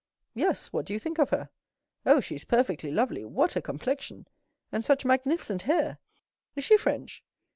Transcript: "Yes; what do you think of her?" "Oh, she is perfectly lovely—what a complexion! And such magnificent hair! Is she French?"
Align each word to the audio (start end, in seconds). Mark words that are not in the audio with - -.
"Yes; 0.33 0.73
what 0.73 0.87
do 0.87 0.93
you 0.93 0.99
think 0.99 1.19
of 1.19 1.29
her?" 1.29 1.51
"Oh, 2.07 2.19
she 2.21 2.33
is 2.33 2.43
perfectly 2.43 2.89
lovely—what 2.89 3.55
a 3.55 3.61
complexion! 3.61 4.27
And 4.71 4.83
such 4.83 5.05
magnificent 5.05 5.61
hair! 5.61 5.99
Is 6.55 6.63
she 6.63 6.75
French?" 6.75 7.23